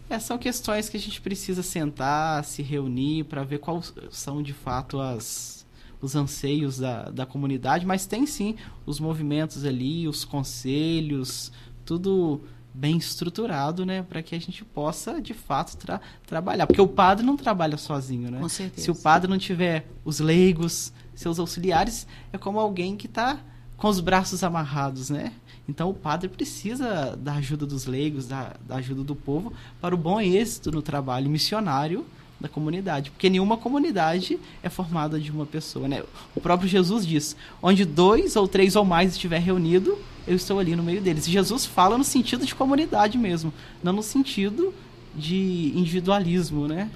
[0.09, 4.53] É, são questões que a gente precisa sentar, se reunir para ver quais são de
[4.53, 5.65] fato as,
[6.01, 11.51] os anseios da, da comunidade, mas tem sim os movimentos ali, os conselhos,
[11.83, 12.41] tudo
[12.73, 17.25] bem estruturado, né, para que a gente possa de fato tra trabalhar, porque o padre
[17.25, 18.39] não trabalha sozinho, né?
[18.39, 18.83] Com certeza.
[18.83, 23.39] Se o padre não tiver os leigos, seus auxiliares, é como alguém que está
[23.77, 25.31] com os braços amarrados, né?
[25.67, 29.51] Então o padre precisa da ajuda dos leigos, da, da ajuda do povo
[29.81, 32.05] para o bom êxito no trabalho missionário
[32.39, 36.03] da comunidade, porque nenhuma comunidade é formada de uma pessoa, né?
[36.35, 39.97] O próprio Jesus diz: onde dois ou três ou mais estiver reunido,
[40.27, 41.27] eu estou ali no meio deles.
[41.27, 44.73] E Jesus fala no sentido de comunidade mesmo, não no sentido
[45.15, 46.89] de individualismo, né?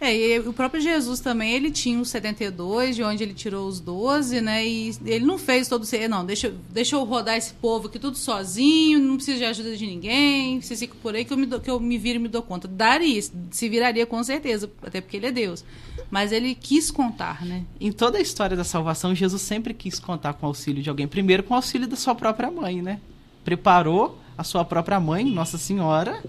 [0.00, 3.80] É, e o próprio Jesus também, ele tinha os 72, de onde ele tirou os
[3.80, 4.66] 12, né?
[4.66, 8.16] E ele não fez todo o não, deixa, deixa eu rodar esse povo aqui tudo
[8.16, 11.70] sozinho, não preciso de ajuda de ninguém, vocês ficam por aí que eu me, que
[11.70, 12.66] eu me viro e me dou conta.
[12.66, 15.64] Daria, se viraria com certeza, até porque ele é Deus.
[16.10, 17.64] Mas ele quis contar, né?
[17.80, 21.08] Em toda a história da salvação, Jesus sempre quis contar com o auxílio de alguém.
[21.08, 23.00] Primeiro com o auxílio da sua própria mãe, né?
[23.44, 26.22] Preparou a sua própria mãe, Nossa Senhora,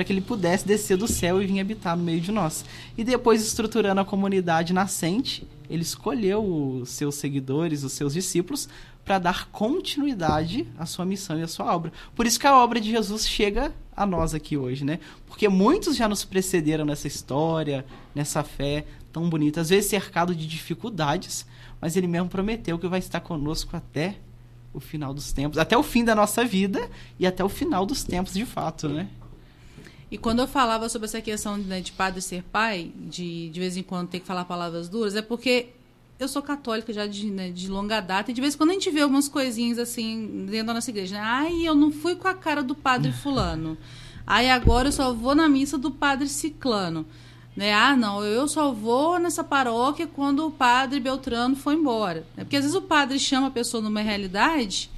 [0.00, 2.64] para que ele pudesse descer do céu e vir habitar no meio de nós.
[2.96, 8.66] E depois, estruturando a comunidade nascente, ele escolheu os seus seguidores, os seus discípulos,
[9.04, 11.92] para dar continuidade à sua missão e à sua obra.
[12.16, 15.00] Por isso que a obra de Jesus chega a nós aqui hoje, né?
[15.26, 17.84] Porque muitos já nos precederam nessa história,
[18.14, 21.44] nessa fé tão bonita, às vezes cercado de dificuldades,
[21.78, 24.16] mas ele mesmo prometeu que vai estar conosco até
[24.72, 28.02] o final dos tempos, até o fim da nossa vida e até o final dos
[28.02, 29.06] tempos de fato, né?
[30.10, 33.76] E quando eu falava sobre essa questão né, de padre ser pai, de de vez
[33.76, 35.68] em quando ter que falar palavras duras, é porque
[36.18, 38.72] eu sou católica já de, né, de longa data, e de vez em quando a
[38.74, 41.14] gente vê algumas coisinhas assim dentro da nossa igreja.
[41.14, 41.20] Né?
[41.22, 43.78] Ai, eu não fui com a cara do padre fulano.
[44.26, 47.06] Ai, agora eu só vou na missa do padre ciclano.
[47.56, 47.72] Né?
[47.72, 52.26] Ah, não, eu só vou nessa paróquia quando o padre Beltrano foi embora.
[52.36, 54.90] É porque às vezes o padre chama a pessoa numa realidade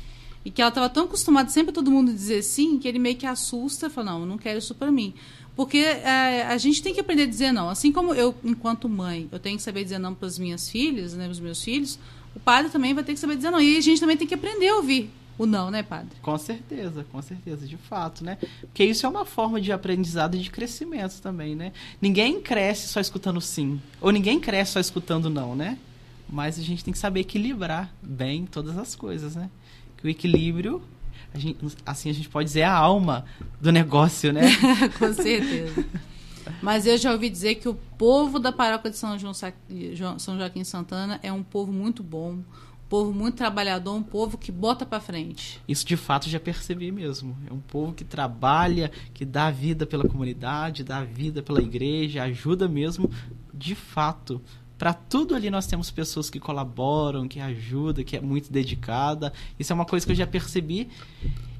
[0.44, 3.16] e que ela estava tão acostumada sempre a todo mundo dizer sim, que ele meio
[3.16, 5.14] que assusta fala, não, não quero isso para mim.
[5.55, 7.68] Porque é, a gente tem que aprender a dizer não.
[7.68, 11.14] Assim como eu, enquanto mãe, eu tenho que saber dizer não para as minhas filhas,
[11.14, 11.98] né, os meus filhos,
[12.35, 13.61] o padre também vai ter que saber dizer não.
[13.61, 16.16] E a gente também tem que aprender a ouvir o não, né, padre?
[16.22, 18.38] Com certeza, com certeza, de fato, né?
[18.61, 21.72] Porque isso é uma forma de aprendizado e de crescimento também, né?
[22.00, 25.78] Ninguém cresce só escutando sim, ou ninguém cresce só escutando não, né?
[26.28, 29.50] Mas a gente tem que saber equilibrar bem todas as coisas, né?
[30.02, 30.82] Que o equilíbrio,
[31.32, 33.24] a gente, assim a gente pode dizer a alma
[33.60, 34.42] do negócio, né?
[34.98, 35.84] Com certeza.
[36.60, 39.32] Mas eu já ouvi dizer que o povo da paróquia de São, João,
[40.18, 42.44] São Joaquim Santana é um povo muito bom, um
[42.88, 45.60] povo muito trabalhador, um povo que bota para frente.
[45.68, 47.36] Isso de fato já percebi mesmo.
[47.48, 52.66] É um povo que trabalha, que dá vida pela comunidade, dá vida pela igreja, ajuda
[52.66, 53.08] mesmo
[53.54, 54.42] de fato
[54.82, 59.32] para tudo ali nós temos pessoas que colaboram, que ajudam, que é muito dedicada.
[59.56, 60.88] Isso é uma coisa que eu já percebi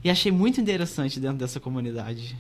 [0.03, 2.37] e achei muito interessante dentro dessa comunidade.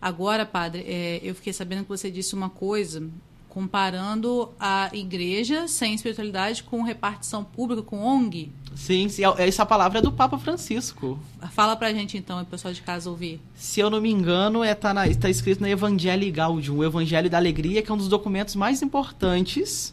[0.00, 3.10] Agora, padre, é, eu fiquei sabendo que você disse uma coisa
[3.58, 8.52] comparando a igreja sem espiritualidade com repartição pública, com ONG.
[8.76, 11.18] Sim, sim, é, essa palavra é do Papa Francisco.
[11.50, 13.40] Fala pra gente então, o pessoal de casa ouvir.
[13.56, 17.28] Se eu não me engano, é, tá, na, tá escrito no Evangelho Gaudium, o Evangelho
[17.28, 19.92] da Alegria, que é um dos documentos mais importantes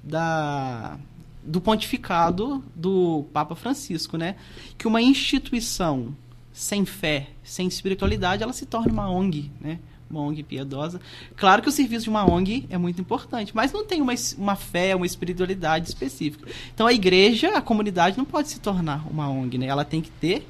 [0.00, 0.96] da,
[1.42, 4.36] do pontificado do Papa Francisco, né?
[4.78, 6.14] Que uma instituição
[6.52, 9.80] sem fé, sem espiritualidade, ela se torna uma ONG, né?
[10.10, 11.00] Uma ONG piedosa.
[11.36, 14.56] Claro que o serviço de uma ONG é muito importante, mas não tem uma, uma
[14.56, 16.50] fé, uma espiritualidade específica.
[16.74, 19.66] Então a igreja, a comunidade não pode se tornar uma ONG, né?
[19.66, 20.46] Ela tem que ter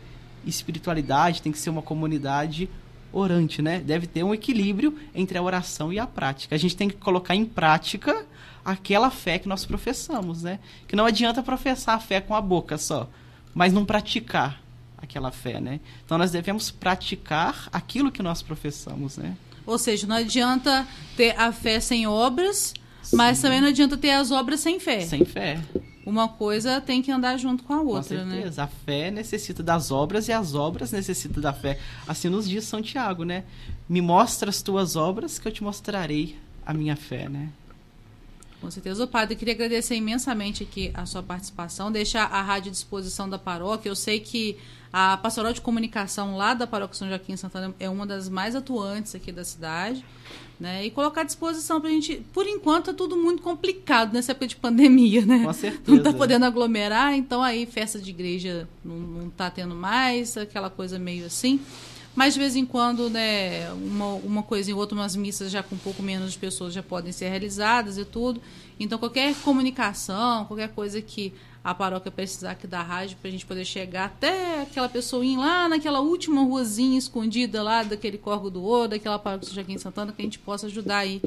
[0.46, 2.68] espiritualidade, tem que ser uma comunidade
[3.12, 3.80] orante, né?
[3.80, 6.54] Deve ter um equilíbrio entre a oração e a prática.
[6.54, 8.24] A gente tem que colocar em prática
[8.64, 10.58] aquela fé que nós professamos, né?
[10.86, 13.08] Que não adianta professar a fé com a boca só,
[13.54, 14.60] mas não praticar
[14.96, 15.80] aquela fé, né?
[16.04, 19.36] Então nós devemos praticar aquilo que nós professamos, né?
[19.66, 23.16] Ou seja, não adianta ter a fé sem obras, Sim.
[23.16, 25.00] mas também não adianta ter as obras sem fé.
[25.00, 25.60] Sem fé.
[26.04, 28.34] Uma coisa tem que andar junto com a outra, com né?
[28.36, 28.62] certeza.
[28.62, 28.64] né?
[28.64, 31.78] A fé necessita das obras e as obras necessitam da fé.
[32.08, 33.44] Assim nos diz São Tiago, né?
[33.88, 37.50] Me mostra as tuas obras que eu te mostrarei a minha fé, né?
[38.60, 39.36] Com certeza, o padre.
[39.36, 43.88] queria agradecer imensamente aqui a sua participação, deixar a rádio à disposição da paróquia.
[43.88, 44.58] Eu sei que
[44.92, 49.14] a pastoral de comunicação lá da paróquia São Joaquim Santana é uma das mais atuantes
[49.14, 50.04] aqui da cidade.
[50.58, 50.84] Né?
[50.84, 52.22] E colocar à disposição para a gente.
[52.34, 55.40] Por enquanto, é tudo muito complicado nessa época de pandemia, né?
[55.46, 55.82] Com certeza.
[55.86, 60.98] Não está podendo aglomerar, então aí festa de igreja não está tendo mais, aquela coisa
[60.98, 61.58] meio assim.
[62.14, 65.76] Mas de vez em quando, né, uma, uma coisa em outra, umas missas já com
[65.76, 68.42] um pouco menos de pessoas já podem ser realizadas e tudo.
[68.78, 73.44] Então, qualquer comunicação, qualquer coisa que a paróquia precisar aqui da rádio para a gente
[73.44, 78.88] poder chegar até aquela pessoinha lá naquela última ruazinha escondida lá daquele Corgo do Ouro,
[78.88, 81.20] daquela paróquia de Joaquim Santana, que a gente possa ajudar aí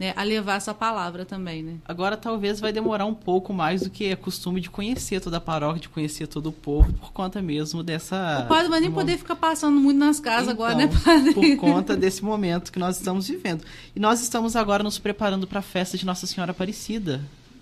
[0.00, 1.74] né, a levar essa palavra também, né?
[1.84, 5.40] Agora talvez vai demorar um pouco mais do que é costume de conhecer toda a
[5.40, 8.44] paróquia, de conhecer todo o povo, por conta mesmo dessa...
[8.46, 11.34] O padre vai nem poder ficar passando muito nas casas então, agora, né, padre?
[11.34, 13.62] por conta desse momento que nós estamos vivendo.
[13.94, 17.20] E nós estamos agora nos preparando para a festa de Nossa Senhora Aparecida,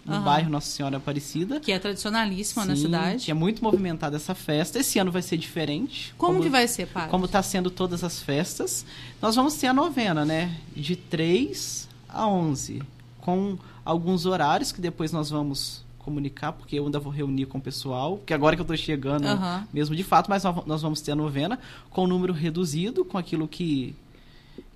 [0.09, 0.23] no uhum.
[0.23, 1.61] bairro Nossa Senhora Aparecida.
[1.61, 3.25] Que é tradicionalíssima Sim, na cidade.
[3.27, 4.79] Que é muito movimentada essa festa.
[4.79, 6.15] Esse ano vai ser diferente.
[6.17, 7.11] Como, como que vai ser, padre?
[7.11, 8.87] Como está sendo todas as festas.
[9.21, 10.57] Nós vamos ter a novena, né?
[10.75, 12.83] De 3 a 11,
[13.21, 17.61] com alguns horários que depois nós vamos comunicar, porque eu ainda vou reunir com o
[17.61, 19.65] pessoal, porque agora que eu estou chegando, uhum.
[19.73, 21.59] mesmo de fato, mas nós vamos ter a novena
[21.91, 23.95] com um número reduzido, com aquilo que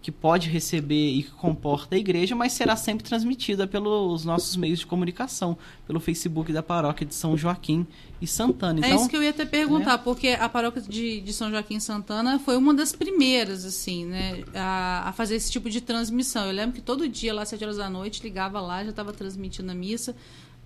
[0.02, 4.80] que pode receber e que comporta a igreja, mas será sempre transmitida pelos nossos meios
[4.80, 7.86] de comunicação, pelo Facebook da paróquia de São Joaquim
[8.20, 8.80] e Santana.
[8.80, 10.00] É então, é isso que eu ia até perguntar, né?
[10.02, 14.42] porque a paróquia de, de São Joaquim e Santana foi uma das primeiras, assim, né,
[14.52, 16.46] a, a, fazer esse tipo de transmissão.
[16.46, 19.12] Eu lembro que todo dia, lá às sete horas da noite, ligava lá, já estava
[19.12, 20.16] transmitindo a missa.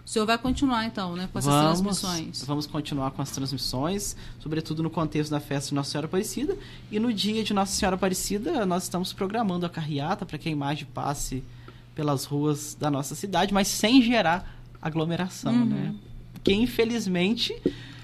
[0.06, 2.44] O senhor vai continuar, então, né, com essas vamos, transmissões?
[2.44, 6.56] Vamos continuar com as transmissões, sobretudo no contexto da festa de Nossa Senhora Aparecida.
[6.92, 10.52] E no dia de Nossa Senhora Aparecida, nós estamos programando a carreata para que a
[10.52, 11.42] imagem passe
[11.92, 15.64] pelas ruas da nossa cidade, mas sem gerar aglomeração, uhum.
[15.64, 15.94] né?
[16.32, 17.60] Porque, infelizmente,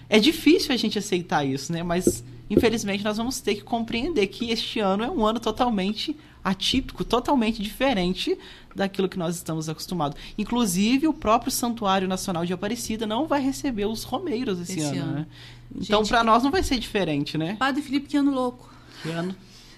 [0.08, 1.84] é difícil a gente aceitar isso, né?
[1.84, 7.04] Mas, infelizmente, nós vamos ter que compreender que este ano é um ano totalmente atípico,
[7.04, 8.36] totalmente diferente
[8.74, 10.16] daquilo que nós estamos acostumados.
[10.36, 15.02] Inclusive, o próprio Santuário Nacional de Aparecida não vai receber os romeiros esse, esse ano,
[15.02, 15.26] ano, né?
[15.74, 17.56] Então, para nós não vai ser diferente, né?
[17.58, 18.72] Padre Felipe, que ano louco.
[19.02, 19.34] Que ano.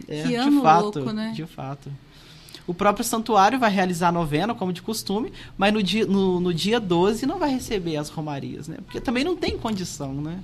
[0.09, 1.33] É, que ano fato, louco, né?
[1.35, 1.91] De fato.
[2.67, 6.55] O próprio santuário vai realizar a novena, como de costume, mas no dia, no, no
[6.55, 8.79] dia 12 não vai receber as romarias, né?
[8.85, 10.41] Porque também não tem condição, né?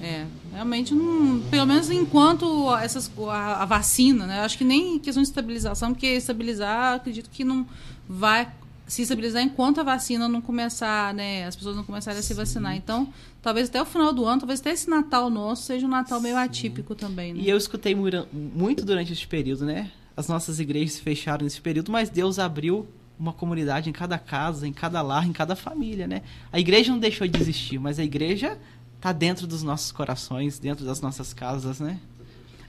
[0.00, 1.40] É, realmente não.
[1.50, 4.40] Pelo menos enquanto essas, a, a vacina, né?
[4.40, 7.66] Acho que nem questão de estabilização, porque estabilizar, acredito que não
[8.08, 8.50] vai
[8.86, 11.44] se estabilizar enquanto a vacina não começar, né?
[11.46, 12.76] As pessoas não começarem a se vacinar.
[12.76, 16.20] Então, talvez até o final do ano, talvez até esse Natal nosso seja um Natal
[16.20, 17.40] meio atípico também, né?
[17.42, 17.94] E eu escutei
[18.32, 19.90] muito durante este período, né?
[20.16, 22.86] As nossas igrejas se fecharam nesse período, mas Deus abriu
[23.18, 26.22] uma comunidade em cada casa, em cada lar, em cada família, né?
[26.52, 28.58] A igreja não deixou de existir, mas a igreja
[29.06, 32.00] está dentro dos nossos corações, dentro das nossas casas, né?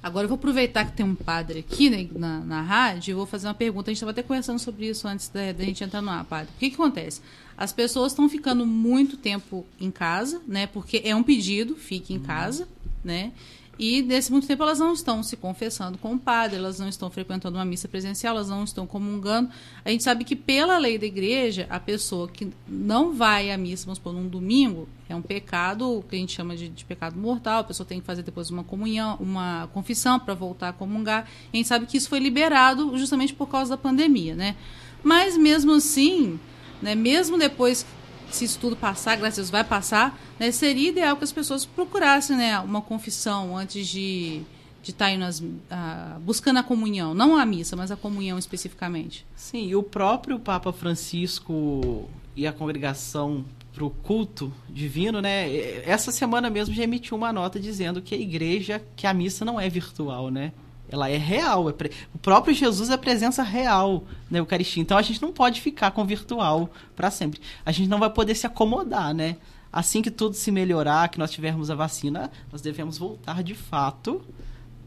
[0.03, 3.25] Agora eu vou aproveitar que tem um padre aqui né, na, na rádio e vou
[3.25, 3.89] fazer uma pergunta.
[3.89, 6.51] A gente estava até conversando sobre isso antes da, da gente entrar no ar, padre.
[6.55, 7.21] O que, que acontece?
[7.57, 10.67] As pessoas estão ficando muito tempo em casa, né?
[10.67, 12.67] Porque é um pedido, fique em casa,
[13.03, 13.31] né?
[13.79, 17.09] E nesse muito tempo elas não estão se confessando com o padre, elas não estão
[17.09, 19.49] frequentando uma missa presencial, elas não estão comungando.
[19.85, 23.85] A gente sabe que pela lei da igreja, a pessoa que não vai à missa,
[23.85, 27.59] vamos supor, num domingo, é um pecado que a gente chama de, de pecado mortal,
[27.59, 31.29] a pessoa tem que fazer depois uma comunhão, uma confissão para voltar a comungar.
[31.53, 34.55] E a gente sabe que isso foi liberado justamente por causa da pandemia, né?
[35.03, 36.39] Mas mesmo assim,
[36.81, 37.85] né, mesmo depois
[38.31, 41.65] se isso tudo passar, graças a Deus vai passar, né, seria ideal que as pessoas
[41.65, 44.43] procurassem né, uma confissão antes de
[44.87, 45.25] de estar tá indo
[46.21, 49.25] buscando a comunhão, não a missa, mas a comunhão especificamente.
[49.35, 55.83] Sim, e o próprio Papa Francisco e a congregação para o culto divino, né?
[55.83, 59.59] Essa semana mesmo já emitiu uma nota dizendo que a igreja, que a missa não
[59.59, 60.53] é virtual, né?
[60.89, 61.69] Ela é real.
[61.69, 61.91] É pre...
[62.13, 64.81] O próprio Jesus é presença real na Eucaristia.
[64.81, 67.41] Então a gente não pode ficar com virtual para sempre.
[67.65, 69.37] A gente não vai poder se acomodar, né?
[69.71, 74.21] Assim que tudo se melhorar, que nós tivermos a vacina, nós devemos voltar de fato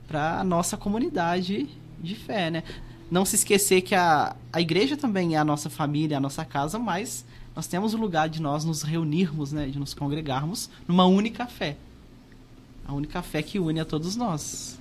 [0.08, 1.68] para a nossa comunidade
[2.00, 2.64] de fé, né?
[3.10, 6.78] Não se esquecer que a, a igreja também é a nossa família, a nossa casa,
[6.78, 9.66] mas nós temos o lugar de nós nos reunirmos, né?
[9.66, 11.76] De nos congregarmos numa única fé.
[12.86, 14.79] A única fé que une a todos nós.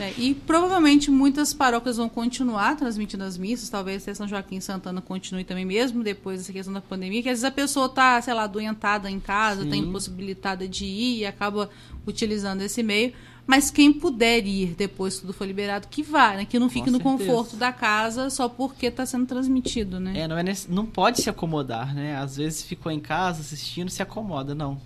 [0.00, 5.00] É, e provavelmente muitas paróquias vão continuar transmitindo as missas, talvez até São Joaquim Santana
[5.00, 8.34] continue também, mesmo depois dessa questão da pandemia, que às vezes a pessoa está, sei
[8.34, 11.70] lá, doentada em casa, está impossibilitada de ir e acaba
[12.06, 13.12] utilizando esse meio.
[13.46, 16.44] Mas quem puder ir depois que tudo for liberado, que vá, né?
[16.44, 17.24] Que não fique Com no certeza.
[17.24, 20.20] conforto da casa só porque está sendo transmitido, né?
[20.20, 22.16] É, não, é nesse, não pode se acomodar, né?
[22.16, 24.54] Às vezes ficou em casa assistindo, se acomoda.
[24.54, 24.80] Não,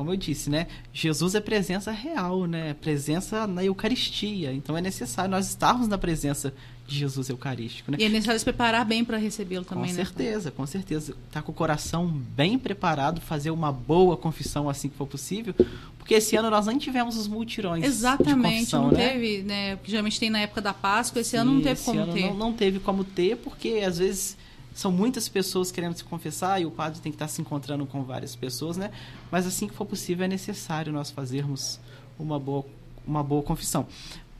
[0.00, 0.66] como eu disse, né?
[0.94, 2.72] Jesus é presença real, né?
[2.72, 4.50] Presença na Eucaristia.
[4.50, 6.54] Então é necessário nós estarmos na presença
[6.86, 7.98] de Jesus Eucarístico, né?
[8.00, 10.02] E é necessário se preparar bem para recebê-lo também, com né?
[10.02, 11.14] Com certeza, com certeza.
[11.30, 15.54] Tá com o coração bem preparado, fazer uma boa confissão assim que for possível,
[15.98, 17.84] porque esse ano nós nem tivemos os multirões.
[17.84, 19.10] Exatamente, não né?
[19.10, 19.78] teve, né?
[19.84, 22.22] Geralmente tem na época da Páscoa, esse Sim, ano não teve como ter.
[22.22, 24.38] Não, não teve como ter, porque às vezes
[24.74, 28.02] são muitas pessoas querendo se confessar e o padre tem que estar se encontrando com
[28.02, 28.90] várias pessoas, né?
[29.30, 31.80] Mas assim que for possível é necessário nós fazermos
[32.18, 32.64] uma boa,
[33.06, 33.86] uma boa confissão.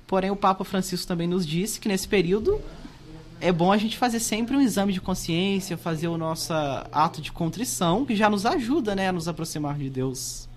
[0.06, 2.60] Porém, o Papa Francisco também nos disse que nesse período
[3.40, 7.32] é bom a gente fazer sempre um exame de consciência, fazer o nosso ato de
[7.32, 10.49] contrição, que já nos ajuda, né, a nos aproximar de Deus.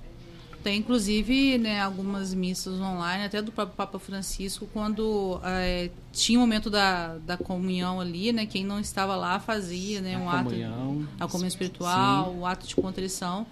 [0.63, 6.41] Tem, inclusive, né, algumas missas online, até do próprio Papa Francisco, quando é, tinha o
[6.41, 8.45] momento da, da comunhão ali, né?
[8.45, 10.45] Quem não estava lá fazia né, um a ato.
[10.45, 13.45] Comunhão, a comunhão espiritual, o um ato de contrição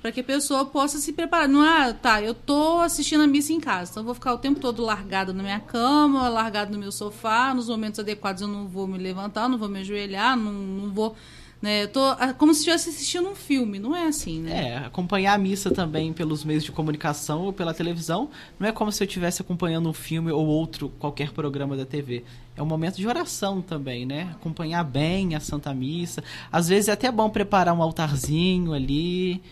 [0.00, 1.48] para que a pessoa possa se preparar.
[1.48, 4.38] Não é, tá, eu tô assistindo a missa em casa, então eu vou ficar o
[4.38, 8.66] tempo todo largado na minha cama, largado no meu sofá, nos momentos adequados eu não
[8.66, 11.16] vou me levantar, não vou me ajoelhar, não, não vou
[11.60, 11.82] né?
[11.82, 12.00] Eu tô
[12.36, 14.68] como se estivesse assistindo um filme, não é assim, né?
[14.68, 18.92] É, acompanhar a missa também pelos meios de comunicação ou pela televisão, não é como
[18.92, 22.24] se eu estivesse acompanhando um filme ou outro qualquer programa da TV.
[22.56, 24.30] É um momento de oração também, né?
[24.32, 26.22] Acompanhar bem a Santa Missa.
[26.50, 29.42] Às vezes é até bom preparar um altarzinho ali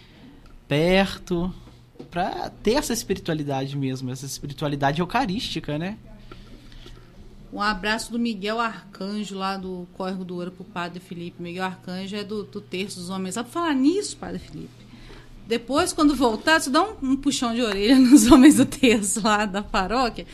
[0.68, 1.52] perto
[2.10, 5.96] para ter essa espiritualidade mesmo, essa espiritualidade eucarística, né?
[7.56, 11.42] Um abraço do Miguel Arcanjo, lá do Córrego do Ouro, pro Padre Felipe.
[11.42, 13.34] Miguel Arcanjo é do, do Terço dos Homens.
[13.34, 14.68] Sabe falar nisso, Padre Felipe?
[15.46, 19.46] Depois, quando voltar, você dá um, um, puxão de orelha nos Homens do Terço lá
[19.46, 20.26] da paróquia,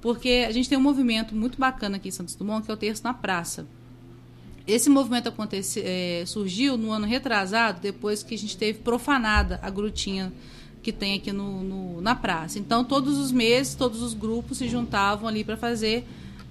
[0.00, 2.76] porque a gente tem um movimento muito bacana aqui em Santos Dumont, que é o
[2.76, 3.68] Terço na Praça.
[4.66, 9.70] Esse movimento acontece, é, surgiu no ano retrasado, depois que a gente teve profanada a
[9.70, 10.32] grutinha
[10.82, 12.58] que tem aqui no, no na praça.
[12.58, 16.04] Então, todos os meses, todos os grupos se juntavam ali para fazer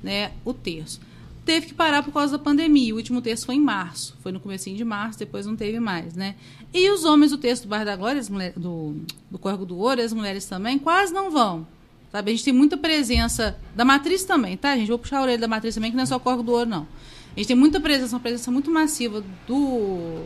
[0.04, 1.00] né, o terço.
[1.46, 2.94] Teve que parar por causa da pandemia.
[2.94, 4.16] O último terço foi em março.
[4.22, 6.36] Foi no comecinho de março, depois não teve mais, né?
[6.74, 8.96] E os homens do terço do Bairro da Glória, mulheres, do,
[9.30, 11.68] do Córrego do Ouro, as mulheres também, quase não vão.
[12.12, 12.32] Sabe?
[12.32, 14.88] A gente tem muita presença da matriz também, tá, gente?
[14.88, 16.70] Vou puxar a orelha da matriz também, que não é só o Córrego do Ouro,
[16.70, 16.88] não.
[17.36, 20.24] A gente tem muita presença, uma presença muito massiva do,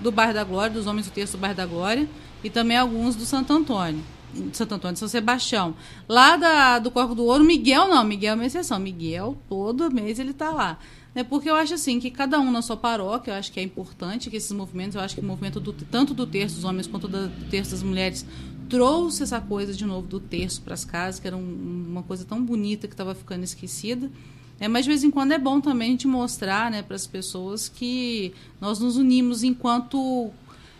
[0.00, 2.08] do Bairro da Glória, dos homens do terço do Bairro da Glória,
[2.42, 4.02] e também alguns do Santo Antônio.
[4.52, 5.74] Santo Antônio de São Sebastião.
[6.08, 8.78] Lá da, do Corpo do Ouro, Miguel não, Miguel é uma exceção.
[8.78, 10.78] Miguel, todo mês ele está lá.
[11.14, 13.62] É porque eu acho assim que cada um na sua paróquia, eu acho que é
[13.62, 16.86] importante que esses movimentos, eu acho que o movimento do, tanto do terço dos homens
[16.86, 18.24] quanto do terço das mulheres
[18.68, 22.24] trouxe essa coisa de novo do terço para as casas, que era um, uma coisa
[22.24, 24.08] tão bonita que estava ficando esquecida.
[24.60, 27.06] É, mas de vez em quando é bom também a gente mostrar né, para as
[27.06, 30.30] pessoas que nós nos unimos enquanto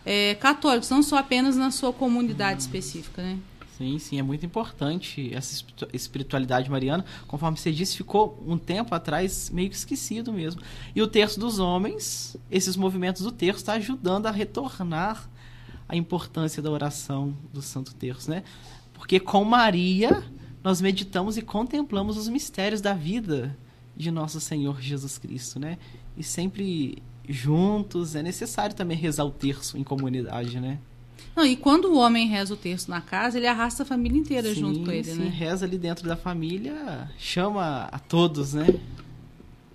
[0.05, 3.39] é, católicos, não só apenas na sua comunidade específica, né?
[3.81, 5.65] Sim, sim, é muito importante essa
[5.95, 7.03] espiritualidade mariana.
[7.27, 10.61] Conforme você disse, ficou um tempo atrás meio que esquecido mesmo.
[10.95, 15.31] E o terço dos homens, esses movimentos do terço, está ajudando a retornar
[15.89, 18.45] a importância da oração do Santo Terço, né?
[18.93, 20.23] Porque com Maria
[20.63, 23.57] nós meditamos e contemplamos os mistérios da vida
[23.97, 25.79] de nosso Senhor Jesus Cristo, né?
[26.19, 30.79] E sempre juntos é necessário também rezar o terço em comunidade, né?
[31.41, 34.53] Não, e quando o homem reza o terço na casa, ele arrasta a família inteira
[34.53, 35.29] sim, junto com ele, sim, né?
[35.31, 38.67] reza ali dentro da família, chama a todos, né?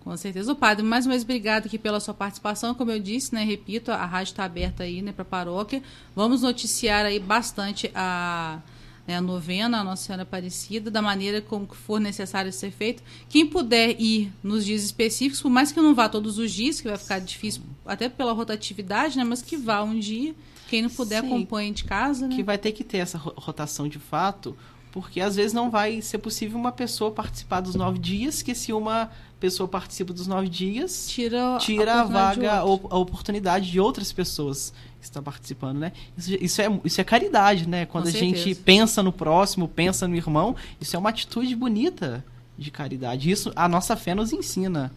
[0.04, 0.52] Com certeza.
[0.52, 2.76] O padre, mais uma vez, obrigado aqui pela sua participação.
[2.76, 5.82] Como eu disse, né, repito, a rádio está aberta aí, né, para a paróquia.
[6.16, 8.60] Vamos noticiar aí bastante a,
[9.08, 13.02] né, a novena, a Nossa Senhora Aparecida, da maneira como for necessário ser feito.
[13.28, 16.88] Quem puder ir nos dias específicos, por mais que não vá todos os dias, que
[16.88, 20.36] vai ficar difícil, até pela rotatividade, né, mas que vá um dia.
[20.70, 22.36] Quem não puder, Sim, acompanhe de casa, né?
[22.36, 24.56] Que vai ter que ter essa rotação de fato,
[24.92, 28.72] porque às vezes não vai ser possível uma pessoa participar dos nove dias, que se
[28.74, 29.10] uma
[29.40, 34.74] pessoa participa dos nove dias, tira, tira a, a vaga, a oportunidade de outras pessoas
[35.00, 35.92] que estão participando, né?
[36.18, 37.86] Isso, isso, é, isso é caridade, né?
[37.86, 38.38] Quando Com a certeza.
[38.38, 42.26] gente pensa no próximo, pensa no irmão, isso é uma atitude bonita
[42.58, 43.30] de caridade.
[43.30, 44.92] Isso a nossa fé nos ensina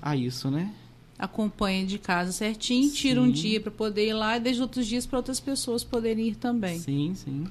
[0.00, 0.70] a isso, né?
[1.18, 2.94] Acompanha de casa certinho, sim.
[2.94, 6.28] tira um dia para poder ir lá e deixa outros dias para outras pessoas poderem
[6.28, 6.78] ir também.
[6.78, 7.46] Sim, sim.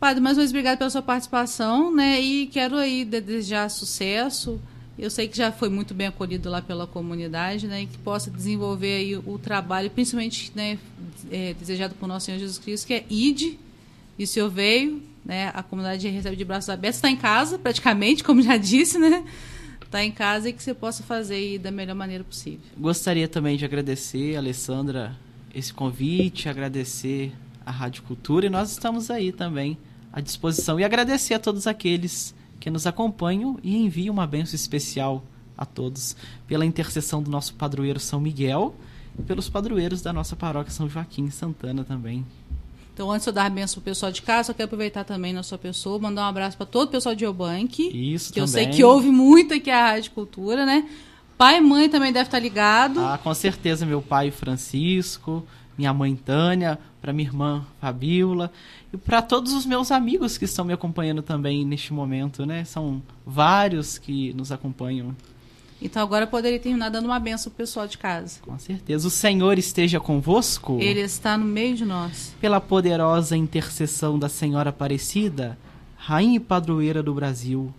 [0.00, 2.20] Padre, mais uma vez obrigado pela sua participação, né?
[2.20, 4.60] E quero aí desejar sucesso.
[4.96, 7.82] Eu sei que já foi muito bem acolhido lá pela comunidade, né?
[7.82, 10.78] E que possa desenvolver aí o trabalho, principalmente, né?
[11.30, 13.58] É, desejado por nosso Senhor Jesus Cristo, que é ide,
[14.16, 15.50] e o Senhor veio, né?
[15.52, 19.24] A comunidade recebe de braços abertos, está em casa, praticamente, como já disse, né?
[19.88, 22.60] Está em casa e que você possa fazer da melhor maneira possível.
[22.76, 25.16] Gostaria também de agradecer, Alessandra,
[25.54, 27.32] esse convite, agradecer
[27.64, 29.78] a Rádio Cultura e nós estamos aí também
[30.12, 30.78] à disposição.
[30.78, 35.24] E agradecer a todos aqueles que nos acompanham e enviam uma benção especial
[35.56, 36.14] a todos
[36.46, 38.74] pela intercessão do nosso padroeiro São Miguel
[39.18, 42.26] e pelos padroeiros da nossa paróquia São Joaquim Santana também.
[42.98, 45.32] Então, antes de eu dar a benção pro pessoal de casa, eu quero aproveitar também
[45.32, 47.80] na sua pessoa, mandar um abraço para todo o pessoal de Eubank.
[47.94, 48.42] Isso, Que também.
[48.42, 50.84] eu sei que ouve muito aqui a Rádio Cultura, né?
[51.36, 52.98] Pai e mãe também deve estar ligado.
[52.98, 55.46] Ah, com certeza, meu pai Francisco,
[55.78, 58.50] minha mãe Tânia, para minha irmã Fabiola
[58.92, 62.64] e para todos os meus amigos que estão me acompanhando também neste momento, né?
[62.64, 65.14] São vários que nos acompanham.
[65.80, 68.40] Então agora eu poderia terminar dando uma benção pro pessoal de casa.
[68.42, 69.06] Com certeza.
[69.06, 70.78] O Senhor esteja convosco.
[70.80, 72.34] Ele está no meio de nós.
[72.40, 75.56] Pela poderosa intercessão da Senhora Aparecida,
[75.96, 77.72] Rainha e Padroeira do Brasil,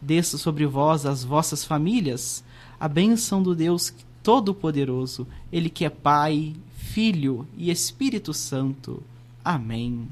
[0.00, 2.44] desça sobre vós as vossas famílias
[2.78, 3.92] a bênção do Deus
[4.22, 9.02] Todo-Poderoso, Ele que é Pai, Filho e Espírito Santo.
[9.44, 10.08] Amém.